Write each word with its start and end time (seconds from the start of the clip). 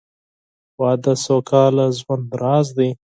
•واده 0.79 1.11
د 1.15 1.19
سوکاله 1.25 1.85
ژوند 1.99 2.25
راز 2.41 2.67
دی. 2.77 2.89